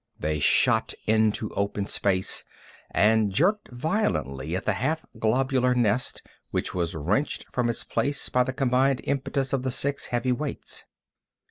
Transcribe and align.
They 0.19 0.39
shot 0.39 0.95
into 1.05 1.49
open 1.51 1.85
space 1.85 2.43
and 2.89 3.31
jerked 3.31 3.69
violently 3.69 4.55
at 4.55 4.65
the 4.65 4.73
half 4.73 5.05
globular 5.19 5.75
nest, 5.75 6.23
which 6.49 6.73
was 6.73 6.95
wrenched 6.95 7.45
from 7.51 7.69
its 7.69 7.83
place 7.83 8.27
by 8.27 8.43
the 8.45 8.51
combined 8.53 9.01
impetus 9.03 9.53
of 9.53 9.61
the 9.61 9.69
six 9.69 10.07
heavy 10.07 10.31
weights. 10.31 10.85